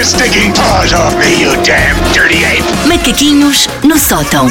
your 0.00 0.06
stinking 0.06 0.50
paws 0.54 0.94
off 0.94 1.14
me, 1.18 1.42
you 1.42 1.52
damn 1.62 1.94
dirty 2.14 2.42
ape! 2.42 2.64
Macaquinhos 2.88 3.66
no 3.84 3.98
sótão. 3.98 4.46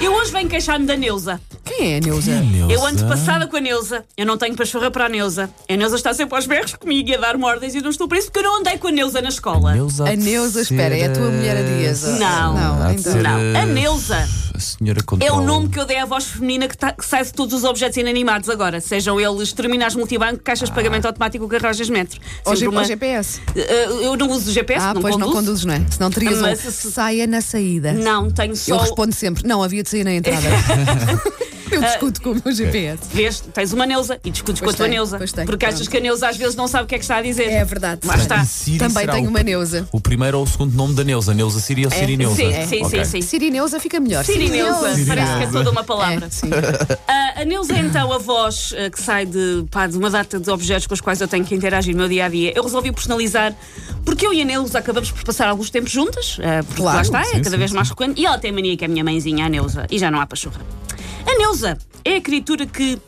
Eu 0.00 0.14
hoje 0.14 0.30
venho 0.30 0.48
queixar-me 0.48 0.86
da 0.86 0.96
Neuza. 0.96 1.40
Quem 1.64 1.94
é 1.94 1.96
a 1.96 2.00
Neuza? 2.00 2.30
Eu 2.68 2.86
ando 2.86 3.04
passada 3.06 3.48
com 3.48 3.56
a 3.56 3.60
Neuza. 3.60 4.04
Eu 4.16 4.24
não 4.24 4.38
tenho 4.38 4.54
pachorra 4.54 4.92
para 4.92 5.06
a 5.06 5.08
Neuza. 5.08 5.50
A 5.68 5.76
Neuza 5.76 5.96
está 5.96 6.14
sempre 6.14 6.36
aos 6.36 6.46
berros 6.46 6.74
comigo 6.74 7.08
e 7.08 7.14
a 7.16 7.18
dar 7.18 7.36
mordas 7.36 7.74
e 7.74 7.78
eu 7.78 7.82
não 7.82 7.90
estou 7.90 8.06
por 8.06 8.16
isso 8.16 8.28
porque 8.28 8.38
eu 8.38 8.44
não 8.44 8.60
andei 8.60 8.78
com 8.78 8.88
a 8.88 8.92
Neuza 8.92 9.20
na 9.20 9.28
escola. 9.28 9.74
Neuza 9.74 10.08
A 10.08 10.14
Neuza, 10.14 10.60
espera, 10.60 10.96
é 10.96 11.06
a 11.06 11.12
tua 11.12 11.28
mulher 11.28 11.56
a 11.56 11.62
Dieza. 11.62 12.12
Não. 12.18 12.54
Não, 12.54 12.92
então. 12.92 13.14
Não, 13.16 13.36
a 13.36 13.62
eh, 13.62 13.66
Neuza 13.66 14.28
A 14.54 14.60
senhora 14.60 15.00
é 15.00 15.02
controla. 15.02 15.40
o 15.40 15.44
nome 15.44 15.68
que 15.68 15.78
eu 15.80 15.86
dei 15.86 15.98
à 15.98 16.04
voz 16.04 16.24
feminina 16.26 16.68
que, 16.68 16.76
tá- 16.76 16.92
que 16.92 17.04
sai 17.04 17.24
de 17.24 17.32
todos 17.32 17.54
os 17.54 17.64
objetos 17.64 17.96
inanimados 17.96 18.48
agora. 18.48 18.80
Sejam 18.80 19.20
eles 19.20 19.52
terminais 19.52 19.94
multibanco, 19.94 20.42
caixas 20.42 20.68
de 20.68 20.74
pagamento 20.74 21.06
automático, 21.06 21.46
garragens 21.46 21.88
metro. 21.88 22.20
Ou 22.44 22.54
G- 22.54 22.68
uma- 22.68 22.84
GPS. 22.84 23.40
Eh, 23.56 23.88
Eu 24.02 24.16
não 24.16 24.28
uso 24.30 24.50
GPS, 24.52 24.84
Ah, 24.84 24.94
não 24.94 25.00
pois 25.00 25.14
conduzo. 25.14 25.30
não 25.30 25.36
conduzes, 25.40 25.64
não 25.64 25.74
é? 25.74 25.82
Senão 25.90 26.10
terias 26.10 26.40
Mas 26.40 26.64
um 26.66 26.70
se- 26.70 26.92
saia 26.92 27.26
na 27.26 27.40
saída. 27.40 27.92
Não, 27.92 28.30
tenho 28.30 28.54
só. 28.56 28.72
Eu 28.74 28.78
respondo 28.78 29.14
sempre, 29.14 29.46
não, 29.46 29.62
havia 29.62 29.82
de 29.82 29.88
sair 29.88 30.04
na 30.04 30.12
entrada. 30.12 30.40
Eu 31.74 31.80
discuto 31.82 32.20
com 32.22 32.30
o 32.32 32.42
meu 32.44 32.54
GPS. 32.54 33.02
Vês, 33.12 33.40
tens 33.40 33.72
uma 33.72 33.86
Neuza 33.86 34.18
e 34.24 34.30
discutes 34.30 34.60
Pois 34.60 34.70
com 34.70 34.74
a 34.74 34.76
tua 34.76 34.84
tenho, 34.86 34.96
Neuza. 34.96 35.18
pois 35.18 35.32
tenho, 35.32 35.46
porque 35.46 35.64
achas 35.64 35.78
pronto. 35.80 35.90
que 35.90 35.96
a 35.96 36.00
Neuza 36.00 36.28
às 36.28 36.36
vezes 36.36 36.54
não 36.56 36.68
sabe 36.68 36.84
o 36.84 36.86
que 36.86 36.94
é 36.94 36.98
que 36.98 37.04
está 37.04 37.16
a 37.16 37.22
dizer. 37.22 37.44
É 37.50 37.64
verdade. 37.64 38.00
Lá 38.06 38.16
está. 38.16 38.42
E 38.42 38.46
Siri 38.46 38.78
Também 38.78 39.00
será 39.02 39.12
tenho 39.14 39.26
o- 39.26 39.30
uma 39.30 39.42
Neuza. 39.42 39.88
O 39.92 40.00
primeiro 40.00 40.38
ou 40.38 40.44
o 40.44 40.46
segundo 40.46 40.74
nome 40.74 40.94
da 40.94 41.04
Neuza? 41.04 41.32
Neuza 41.34 41.60
Siri 41.60 41.84
ou 41.84 41.90
Siri 41.90 42.16
Neuza? 42.16 42.36
Sim, 42.36 42.52
sim, 42.66 42.84
Ok. 42.84 43.04
sim, 43.04 43.10
sim. 43.10 43.22
Sirineuza 43.22 43.80
fica 43.80 43.98
melhor. 44.00 44.24
Sirineuza, 44.24 44.94
Sirineuza. 44.94 45.06
parece 45.06 45.36
que 45.38 45.42
é 45.44 45.46
toda 45.46 45.70
uma 45.70 45.84
palavra. 45.84 46.26
É, 46.26 46.30
sim. 46.30 46.50
Ah, 47.08 47.40
a 47.42 47.44
Neuza 47.44 47.74
é 47.74 47.78
então 47.80 48.12
a 48.12 48.18
voz 48.18 48.74
ah, 48.76 48.90
que 48.90 49.00
sai 49.00 49.26
de, 49.26 49.64
pá, 49.70 49.86
de 49.86 49.96
uma 49.96 50.10
data 50.10 50.38
de 50.38 50.50
objetos 50.50 50.86
com 50.86 50.94
os 50.94 51.00
quais 51.00 51.20
eu 51.20 51.28
tenho 51.28 51.44
que 51.44 51.54
interagir 51.54 51.92
no 51.94 52.00
meu 52.00 52.08
dia 52.08 52.26
a 52.26 52.28
dia. 52.28 52.52
Eu 52.54 52.62
resolvi 52.62 52.92
personalizar, 52.92 53.54
porque 54.04 54.26
eu 54.26 54.32
e 54.32 54.42
a 54.42 54.44
Neuza 54.44 54.78
acabamos 54.78 55.10
por 55.10 55.24
passar 55.24 55.48
alguns 55.48 55.70
tempos 55.70 55.90
juntas, 55.92 56.38
ah, 56.40 56.62
porque 56.64 56.82
Claro, 56.82 56.96
lá 56.96 57.02
está, 57.02 57.20
é 57.20 57.24
sim, 57.24 57.42
cada 57.42 57.50
sim, 57.50 57.56
vez 57.56 57.70
sim. 57.70 57.76
mais 57.76 57.88
frequente. 57.88 58.20
E 58.20 58.26
ela 58.26 58.38
tem 58.38 58.52
mania 58.52 58.76
que 58.76 58.84
é 58.84 58.86
a 58.86 58.90
minha 58.90 59.04
mãezinha, 59.04 59.46
a 59.46 59.48
Neuza, 59.48 59.86
e 59.90 59.98
já 59.98 60.10
não 60.10 60.20
há 60.20 60.26
pachorra. 60.26 60.60
A 61.26 61.38
Neuza 61.38 61.78
é 62.04 62.16
a 62.16 62.20
criatura 62.20 62.66
que. 62.66 62.98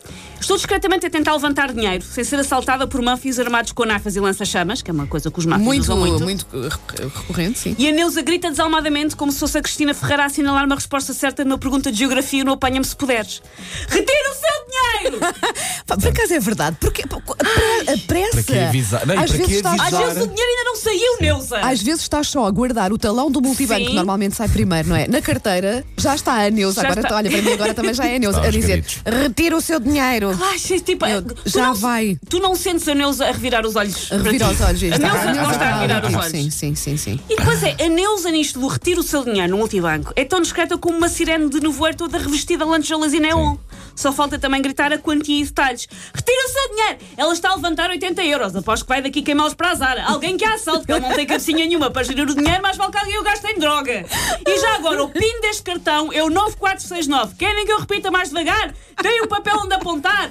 Estou 0.41 0.59
discretamente 0.59 1.07
a 1.07 1.11
tentar 1.11 1.33
levantar 1.33 1.73
dinheiro, 1.73 2.05
sem 2.05 2.23
ser 2.23 2.39
assaltada 2.39 2.87
por 2.87 3.01
mafias 3.01 3.39
armados 3.39 3.73
com 3.73 3.87
nafas 3.87 4.15
e 4.15 4.21
lança-chamas, 4.21 4.83
que 4.83 4.91
é 4.91 4.93
uma 4.93 5.07
coisa 5.07 5.31
que 5.31 5.39
os 5.39 5.47
mafias 5.47 5.65
Muito, 5.67 5.81
usam 5.85 5.97
muito. 5.97 6.23
muito 6.23 6.47
re- 6.53 7.09
recorrente, 7.19 7.59
sim. 7.59 7.75
E 7.79 7.89
a 7.89 7.93
Neuza 7.93 8.21
grita 8.21 8.51
desalmadamente 8.51 9.17
como 9.17 9.33
se 9.33 9.39
fosse 9.39 9.57
a 9.57 9.63
Cristina 9.63 9.95
Ferreira 9.95 10.25
a 10.25 10.27
assinalar 10.27 10.67
uma 10.67 10.75
resposta 10.75 11.15
certa 11.15 11.47
numa 11.47 11.57
pergunta 11.57 11.91
de 11.91 11.97
geografia 11.99 12.45
no 12.45 12.53
Apanha-me 12.53 12.85
se 12.85 12.95
puderes. 12.95 13.41
Retira 13.89 14.31
o 14.31 14.35
seu 14.35 15.09
dinheiro! 15.09 15.19
Por 15.87 16.09
acaso 16.09 16.35
é 16.35 16.41
verdade, 16.41 16.77
porque 16.79 17.03
a 17.05 18.07
pressa. 18.07 18.44
Avisar? 18.75 19.07
Não, 19.07 19.15
às, 19.19 19.31
para 19.31 19.39
vezes 19.39 19.57
estás, 19.57 19.81
avisar? 19.81 20.01
Às 20.03 20.09
vezes 20.09 20.23
o 20.23 20.27
dinheiro 20.29 20.51
ainda 20.51 20.65
não 20.71 20.77
saiu, 20.77 21.17
Neuza! 21.21 21.59
às 21.61 21.83
vezes 21.83 22.01
estás 22.03 22.27
só 22.29 22.47
a 22.47 22.51
guardar 22.51 22.93
o 22.93 22.99
talão 22.99 23.31
do 23.31 23.41
multibanco, 23.41 23.81
Sim. 23.81 23.87
que 23.89 23.95
normalmente 23.95 24.35
sai 24.35 24.49
primeiro, 24.49 24.89
não 24.89 24.97
é? 24.97 25.07
Na 25.07 25.21
carteira 25.23 25.85
já 25.97 26.15
está 26.15 26.45
a 26.45 26.51
Neuza. 26.51 26.81
Já 26.83 26.89
Agora, 26.89 27.01
está. 27.03 27.17
olha, 27.17 27.31
para 27.31 27.43
mim 27.43 27.53
agora 27.53 27.75
também 27.75 27.95
já 27.95 28.05
é 28.07 28.17
a 28.17 28.19
Neuza. 28.19 28.39
Está 28.39 28.49
A 28.49 28.51
dizer: 28.53 28.85
retira 29.07 29.57
o 29.57 29.61
seu 29.61 29.79
dinheiro. 29.79 30.37
Ai, 30.43 30.59
sim, 30.59 30.79
tipo, 30.81 31.07
Eu- 31.07 31.23
já 31.47 31.69
não- 31.69 31.75
vai. 31.75 32.19
Tu 32.29 32.39
não 32.41 32.55
sentes 32.57 32.87
a 32.89 32.95
Neuza 32.95 33.27
a 33.27 33.33
revirar 33.33 33.65
os 33.67 33.77
olhos? 33.77 34.11
A 34.13 34.17
revirar 34.17 34.51
os 34.51 34.61
olhos. 34.61 34.83
A 34.83 34.87
está- 34.87 34.99
Neuza 34.99 35.25
gosta 35.25 35.33
de 35.35 35.53
está 35.55 35.77
revirar 35.79 36.07
os 36.07 36.15
olhos. 36.15 36.27
Sim, 36.31 36.51
sim, 36.51 36.75
sim, 36.75 36.97
sim. 36.97 37.21
E 37.31 37.37
depois 37.37 37.63
é, 37.63 37.77
a 37.81 37.89
Neuza 37.89 38.31
nisto 38.31 38.59
do 38.59 38.67
retira 38.67 38.99
o 39.01 39.03
seu 39.03 39.25
dinheiro 39.25 39.51
no 39.53 39.59
multibanco 39.59 40.13
é 40.17 40.25
tão 40.25 40.41
discreta 40.41 40.77
como 40.77 40.99
uma 40.99 41.09
sirene 41.09 41.49
de 41.49 41.61
nevoeiro 41.61 41.97
toda 41.97 42.19
revestida 42.19 42.65
a 42.65 42.67
lantejoulas 42.67 43.13
e 43.13 43.21
neon. 43.21 43.57
Só 43.95 44.13
falta 44.13 44.39
também 44.39 44.61
gritar 44.61 44.93
a 44.93 44.99
quantia 44.99 45.41
e 45.41 45.45
detalhes. 45.45 45.89
Retira 46.15 46.45
o 46.45 46.49
seu 46.49 46.69
dinheiro! 46.71 46.99
Ela 47.17 47.33
está 47.33 47.51
a 47.51 47.55
levantar 47.55 47.91
80 47.91 48.25
euros. 48.25 48.57
Aposto 48.57 48.85
que 48.85 48.89
vai 48.89 49.03
daqui 49.03 49.23
queimá-los 49.23 49.55
para 49.55 49.71
azar. 49.71 50.11
Alguém 50.11 50.37
que 50.37 50.45
a 50.45 50.55
assalte, 50.55 50.87
que 50.87 50.93
ele 50.93 51.01
não 51.01 51.15
tem 51.15 51.27
cabecinha 51.27 51.65
nenhuma 51.67 51.91
para 51.91 52.03
gerir 52.03 52.29
o 52.29 52.35
dinheiro, 52.35 52.61
mas 52.63 52.77
vale 52.77 52.93
que 52.93 52.99
alguém 52.99 53.19
o 53.19 53.23
gaste 53.23 53.47
em 53.47 53.59
droga. 53.59 54.05
E 54.47 54.59
já 54.59 54.75
agora, 54.75 55.03
o 55.03 55.09
PIN 55.09 55.41
deste 55.41 55.63
cartão 55.63 56.13
é 56.13 56.23
o 56.23 56.31
9469. 56.31 57.37
Querem 57.37 57.65
que 57.65 57.73
eu 57.73 57.79
repita 57.79 58.11
mais 58.11 58.29
devagar? 58.29 58.75
Tem 59.01 59.23
o 59.23 59.29
papel 59.29 59.59
onde 59.59 59.75
apontar. 59.75 60.31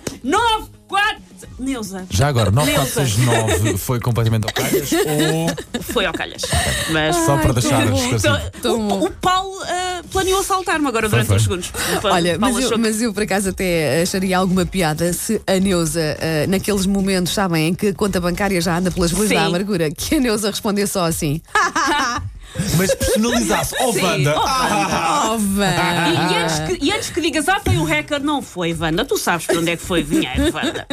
94... 0.90 1.24
Neuza. 1.60 2.06
Já 2.10 2.28
agora, 2.28 2.52
Neuza. 2.52 3.02
9469 3.04 3.78
foi 3.78 4.00
completamente 4.00 4.46
ao 4.46 4.54
calhas 4.54 4.90
ou 5.22 5.84
Foi 5.84 6.06
ao 6.06 6.14
calhas. 6.14 6.42
Mas... 6.92 7.16
só 7.16 7.38
para 7.38 7.54
deixar 7.54 7.84
esclarecido? 7.84 8.16
Então, 8.16 8.52
Tão 8.62 8.88
o, 8.88 9.06
o 9.06 9.12
Paulo 9.12 9.54
ah, 9.64 10.02
planeou 10.12 10.40
assaltar-me 10.40 10.88
agora 10.88 11.10
durante 11.10 11.28
foi. 11.28 11.36
uns 11.36 11.44
segundos. 11.44 11.72
O 12.02 12.08
Olha, 12.08 12.38
mas 12.40 12.58
eu, 12.58 12.78
mas 12.78 13.02
eu 13.02 13.14
por 13.14 13.24
acaso 13.24 13.50
até 13.50 14.02
acharia 14.02 14.38
alguma 14.38 14.66
piada 14.66 15.12
se 15.14 15.42
a 15.46 15.60
Neuza, 15.60 16.18
ah, 16.20 16.48
naqueles 16.48 16.86
momentos, 16.86 17.34
sabem, 17.34 17.70
em 17.70 17.74
que 17.74 17.88
a 17.88 17.94
conta 17.94 18.20
bancária 18.20 18.60
já 18.62 18.78
anda 18.78 18.92
pelas 18.92 19.12
ruas 19.12 19.30
Sim. 19.30 19.36
da 19.36 19.46
amargura, 19.46 19.92
que 19.92 20.16
a 20.16 20.20
Neuza 20.20 20.50
respondesse 20.50 20.94
só 20.94 21.06
assim: 21.06 21.42
Mas 22.78 22.94
personalizasse. 22.96 23.76
Oh. 23.80 23.92
Wanda! 23.92 24.36
Oh, 24.38 24.44
Ah, 24.46 25.30
Oh, 25.32 25.36
E, 25.36 25.40
Van! 25.40 26.32
e 26.32 26.36
antes 26.38 26.60
que, 26.60 26.86
e 26.86 26.92
antes 26.92 27.10
que 27.10 27.22
digas, 27.22 27.48
ah, 27.50 27.60
foi 27.64 27.78
um 27.78 27.84
hacker, 27.84 28.22
não 28.24 28.42
foi, 28.42 28.74
Wanda. 28.74 29.06
Tu 29.06 29.18
sabes 29.18 29.46
para 29.46 29.60
onde 29.60 29.72
é 29.72 29.78
que 29.78 29.84
foi 29.84 30.02
o 30.02 30.04
dinheiro, 30.04 30.44
Wanda. 30.54 30.88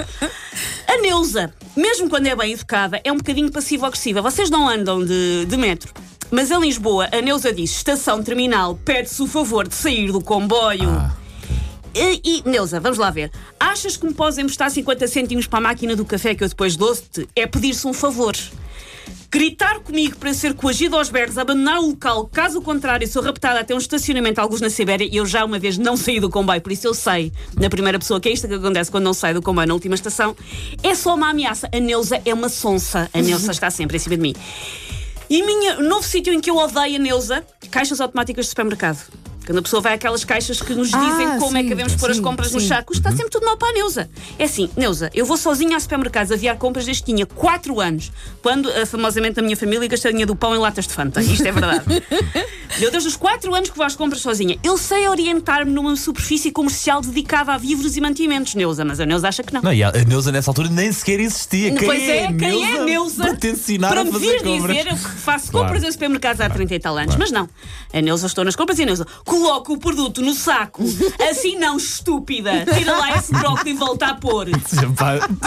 A 0.87 0.99
Neuza, 0.99 1.53
mesmo 1.77 2.09
quando 2.11 2.27
é 2.27 2.35
bem 2.37 2.53
educada, 2.53 3.01
é 3.03 3.11
um 3.13 3.17
bocadinho 3.17 3.51
passivo-agressiva. 3.51 4.21
Vocês 4.21 4.51
não 4.51 4.69
andam 4.69 5.05
de, 5.05 5.47
de 5.47 5.57
metro. 5.57 5.93
Mas 6.31 6.51
em 6.51 6.61
Lisboa, 6.61 7.09
a 7.13 7.21
Neuza 7.21 7.53
diz: 7.53 7.71
estação 7.71 8.23
terminal, 8.23 8.79
pede-se 8.85 9.21
o 9.23 9.27
favor 9.27 9.67
de 9.67 9.75
sair 9.75 10.13
do 10.13 10.21
comboio. 10.21 10.89
Ah, 10.91 11.13
E, 11.95 12.21
e, 12.25 12.49
Neuza, 12.49 12.79
vamos 12.79 12.99
lá 12.99 13.11
ver. 13.11 13.33
Achas 13.59 13.97
que 13.97 14.07
me 14.07 14.15
podes 14.15 14.39
emprestar 14.39 14.71
50 14.71 15.09
cêntimos 15.09 15.47
para 15.49 15.59
a 15.59 15.63
máquina 15.63 15.97
do 15.97 16.05
café 16.05 16.35
que 16.35 16.45
eu 16.45 16.49
depois 16.49 16.77
dou-te? 16.77 17.29
É 17.35 17.47
pedir-se 17.47 17.87
um 17.87 17.93
favor. 17.93 18.37
Gritar 19.41 19.81
comigo 19.81 20.19
para 20.19 20.35
ser 20.35 20.53
coagido 20.53 20.99
aos 20.99 21.09
berros, 21.09 21.39
abandonar 21.39 21.79
o 21.79 21.87
local, 21.87 22.27
caso 22.27 22.61
contrário, 22.61 23.09
sou 23.09 23.23
raptada 23.23 23.59
até 23.59 23.75
um 23.75 23.79
estacionamento, 23.79 24.39
alguns 24.39 24.61
na 24.61 24.69
Sibéria, 24.69 25.09
e 25.11 25.17
eu 25.17 25.25
já 25.25 25.47
uma 25.47 25.59
vez 25.59 25.79
não 25.79 25.97
saí 25.97 26.21
do 26.21 26.29
comboio, 26.29 26.61
por 26.61 26.71
isso 26.71 26.87
eu 26.87 26.93
sei, 26.93 27.33
na 27.59 27.71
primeira 27.71 27.99
pessoa, 27.99 28.21
que 28.21 28.29
é 28.29 28.33
isto 28.33 28.47
que 28.47 28.53
acontece 28.53 28.91
quando 28.91 29.05
não 29.05 29.15
sai 29.15 29.33
do 29.33 29.41
comboio 29.41 29.67
na 29.67 29.73
última 29.73 29.95
estação, 29.95 30.37
é 30.83 30.95
só 30.95 31.15
uma 31.15 31.31
ameaça. 31.31 31.71
A 31.75 31.81
Neuza 31.81 32.21
é 32.23 32.35
uma 32.35 32.51
sonsa. 32.51 33.09
A 33.15 33.23
Neuza 33.23 33.51
está 33.51 33.71
sempre 33.71 33.97
em 33.97 33.99
cima 33.99 34.17
de 34.17 34.21
mim. 34.21 34.35
E 35.31 35.43
minha, 35.43 35.79
o 35.79 35.85
novo 35.85 36.07
sítio 36.07 36.35
em 36.35 36.41
que 36.43 36.51
eu 36.51 36.59
odeio 36.59 36.97
a 36.97 36.99
Neuza, 36.99 37.43
caixas 37.71 37.99
automáticas 37.99 38.45
de 38.45 38.51
supermercado. 38.51 38.99
Quando 39.47 39.59
a 39.59 39.63
pessoa 39.63 39.81
vai 39.83 39.95
àquelas 39.95 40.25
caixas 40.25 40.61
que 40.61 40.75
nos 40.75 40.93
Ah, 40.95 40.99
dizem 40.99 41.39
como 41.39 41.57
é 41.57 41.63
que 41.63 41.69
sim, 41.69 41.75
devemos 41.75 41.95
pôr 41.97 42.11
as 42.11 42.17
sim, 42.17 42.23
compras 42.23 42.53
nos 42.53 42.63
sim. 42.63 42.69
sacos, 42.69 42.97
está 42.99 43.11
sempre 43.11 43.31
tudo 43.31 43.45
mal 43.47 43.57
para 43.57 43.69
a 43.69 43.73
Neuza. 43.73 44.09
É 44.39 44.45
assim, 44.45 44.71
Neuza, 44.77 45.11
eu 45.15 45.25
vou 45.27 45.37
sozinha 45.37 45.77
a 45.77 45.81
supermercados 45.81 46.31
aviar 46.31 46.57
compras 46.57 46.85
desde 46.85 47.03
que 47.03 47.13
tinha 47.13 47.27
4 47.27 47.81
anos, 47.81 48.13
quando, 48.43 48.71
ah, 48.71 48.87
famosamente, 48.87 49.41
a 49.41 49.43
minha 49.43 49.57
família 49.57 49.89
dinheiro 49.89 50.27
do 50.33 50.37
pão 50.37 50.55
em 50.55 50.59
latas 50.59 50.87
de 50.87 50.93
Fanta. 50.95 51.21
Isto 51.23 51.47
é 51.47 51.53
verdade. 51.53 51.85
Meu 52.79 52.91
Deus, 52.91 53.05
dos 53.05 53.17
4 53.17 53.53
anos 53.55 53.69
que 53.71 53.77
vou 53.77 53.85
às 53.85 53.97
compras 53.97 54.21
sozinha. 54.23 54.57
Eu 54.63 54.79
sei 54.79 55.09
orientar-me 55.09 55.71
numa 55.73 55.97
superfície 55.97 56.51
comercial 56.53 57.01
dedicada 57.01 57.53
a 57.53 57.59
vivros 57.59 57.97
e 57.97 58.01
mantimentos, 58.01 58.55
Neuza, 58.55 58.85
mas 58.85 59.01
a 59.01 59.07
Neuza 59.07 59.29
acha 59.29 59.43
que 59.43 59.53
não. 59.53 59.61
Não, 59.63 59.73
e 59.73 59.83
a 59.83 59.91
Neuza 60.07 60.31
nessa 60.31 60.51
altura 60.51 60.69
nem 60.69 60.91
sequer 60.93 61.19
existia. 61.21 61.75
Quem 61.75 61.87
Pois 61.87 62.03
é, 62.09 62.33
quem 62.33 62.65
é 62.65 62.71
Neuza 62.73 62.85
Neuza 62.85 63.23
Para 63.25 63.37
te 63.37 63.49
ensinar 63.49 63.89
para 63.89 64.01
a 64.03 64.05
me 64.05 64.13
fazer 64.13 64.27
vir 64.27 64.43
compras. 64.45 64.77
dizer 64.77 64.91
eu 64.91 64.97
que 64.97 65.03
faço 65.21 65.51
Claro. 65.51 65.67
compras 65.67 65.83
em 65.85 65.91
supermercados 65.93 66.41
há 66.41 66.49
30 66.49 66.75
e 66.75 66.79
tal 66.79 66.97
anos. 66.97 67.17
Mas 67.17 67.31
não. 67.33 67.49
A 67.93 68.01
Neuza 68.01 68.27
estou 68.27 68.45
nas 68.45 68.55
compras 68.55 68.79
e 68.79 68.83
a 68.83 68.87
Neuza 68.87 69.07
coloca 69.41 69.73
o 69.73 69.79
produto 69.79 70.21
no 70.21 70.35
saco. 70.35 70.83
Assim 71.31 71.57
não, 71.57 71.77
estúpida. 71.77 72.65
Tira 72.77 72.97
lá 72.97 73.17
esse 73.17 73.33
brócolis 73.33 73.75
e 73.75 73.79
volta 73.79 74.07
a 74.07 74.15
pôr. 74.15 74.49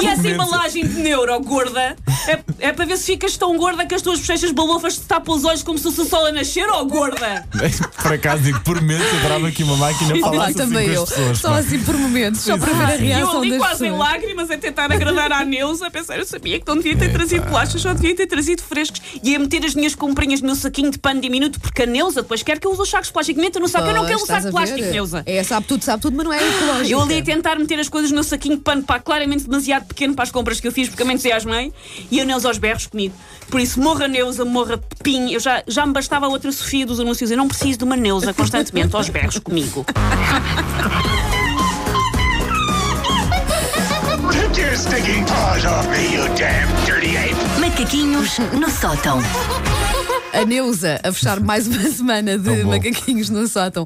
E 0.02 0.08
essa 0.08 0.28
embalagem 0.28 0.88
de 0.88 0.96
neuro, 1.00 1.40
gorda, 1.42 1.96
é, 2.28 2.40
é 2.59 2.74
para 2.74 2.86
ver 2.86 2.98
se 2.98 3.06
ficas 3.06 3.38
tão 3.38 3.56
gorda 3.58 3.86
que 3.86 3.94
as 3.94 4.02
tuas 4.02 4.20
bochechas 4.20 4.52
balofas 4.52 4.98
te 4.98 5.02
tapam 5.02 5.36
os 5.36 5.46
olhos 5.46 5.62
como 5.62 5.78
se 5.78 5.84
fosse 5.84 6.02
o 6.02 6.06
sol 6.06 6.26
a 6.26 6.32
nascer, 6.32 6.68
ó 6.70 6.84
gorda! 6.84 7.48
Por 8.02 8.14
acaso 8.14 8.44
digo, 8.44 8.59
por 8.62 8.82
menos 8.82 9.06
adorava 9.20 9.52
que 9.52 9.64
uma 9.64 9.78
máquina 9.78 10.16
falasse 10.20 10.52
assim 10.52 10.70
também 10.70 10.88
com 10.88 10.94
eu. 10.94 11.03
as 11.03 11.09
pessoas. 11.09 11.38
Só 11.40 11.50
pá. 11.50 11.58
assim 11.59 11.80
por 11.80 11.96
momentos, 11.96 12.42
só 12.42 12.58
para 12.58 12.74
ver 12.74 12.84
a 12.84 12.96
E 12.96 13.12
eu 13.12 13.16
reação 13.18 13.38
ali 13.42 13.50
das 13.52 13.59
quase 13.59 13.86
em 13.86 13.92
pessoas. 13.92 14.09
lágrimas 14.09 14.52
a 14.52 14.58
tentar 14.58 14.92
agradar 14.92 15.32
à 15.32 15.46
Neuza, 15.46 15.88
a 15.88 15.91
pensar, 15.91 16.17
eu 16.17 16.26
sabia 16.26 16.59
que 16.59 16.67
não 16.67 16.76
devia 16.78 16.97
ter 16.97 17.12
trazido 17.12 17.46
bolachas, 17.46 17.82
só 17.82 17.94
devia 17.94 18.16
ter 18.16 18.28
trazido 18.28 18.62
frescos 18.62 19.02
e 19.23 19.35
a 19.35 19.40
meter 19.40 19.66
as 19.66 19.73
minhas 19.76 19.96
comprinhas 19.96 20.41
no 20.41 20.47
meu 20.47 20.56
saquinho 20.56 20.91
de 20.91 21.00
pano 21.00 21.22
diminuto, 21.22 21.59
porque 21.59 21.84
a 21.84 21.85
Neuza 21.85 22.22
depois 22.22 22.44
quer 22.44 22.59
que 22.59 22.67
eu 22.67 22.72
use 22.72 22.82
os 22.82 22.90
sacos 22.90 23.08
de 23.08 23.14
plástico. 23.14 23.40
Meta 23.40 23.59
no 23.59 23.67
saco, 23.73 23.87
eu 23.87 23.93
não 23.93 24.05
quero 24.05 24.22
um 24.22 24.25
saco 24.25 24.41
de 24.41 24.47
a 24.47 24.52
plástico? 24.52 24.91
Neuza. 24.91 25.23
É, 25.25 25.43
sabe 25.43 25.67
tudo, 25.67 25.84
sabe 25.84 26.02
tudo, 26.02 26.16
mas 26.16 26.25
não 26.25 26.34
é 26.34 26.37
ecológico. 26.37 26.90
Eu 26.90 27.02
ali 27.02 27.17
a 27.20 27.23
tentar 27.23 27.58
meter 27.58 27.79
as 27.79 27.90
coisas 27.90 28.11
no 28.11 28.16
meu 28.16 28.23
saquinho 28.23 28.58
de 28.58 28.61
pano, 28.61 28.84
pá, 28.84 28.99
claramente 28.99 29.43
demasiado 29.43 29.85
pequeno 29.85 30.14
para 30.14 30.23
as 30.23 30.31
compras 30.31 30.59
que 30.59 30.67
eu 30.67 30.72
fiz, 30.72 30.90
porque 30.90 31.02
eu 31.02 31.08
me 31.08 31.14
entusiasmei, 31.14 31.73
e 32.09 32.22
a 32.22 32.25
Neuza 32.25 32.47
aos 32.47 32.58
berros 32.58 32.87
comigo. 32.87 33.16
Por 33.49 33.59
isso, 33.59 33.79
morra 33.79 34.08
Neuza, 34.08 34.46
morra 34.46 34.79
Pim. 35.02 35.31
Eu 35.31 35.40
já, 35.40 35.64
já 35.67 35.85
me 35.85 35.93
bastava 35.93 36.25
a 36.25 36.29
outra 36.29 36.52
Sofia 36.52 36.85
dos 36.85 36.99
anúncios. 36.99 37.31
Eu 37.31 37.37
não 37.37 37.47
preciso 37.47 37.79
de 37.79 37.84
uma 37.84 37.96
Neuza 37.96 38.34
constantemente 38.34 38.96
aos 38.96 39.09
berros 39.09 39.40
comigo. 39.40 39.85
Macaquinhos 47.59 48.40
no 48.53 48.69
sótão. 48.69 49.19
A 50.34 50.44
Neuza 50.46 51.00
a 51.03 51.14
fechar 51.14 51.40
mais 51.40 51.68
uma 51.68 51.80
semana 51.91 52.40
de 52.40 52.64
macaquinhos 52.64 53.30
no 53.30 53.47
sótão. 53.47 53.85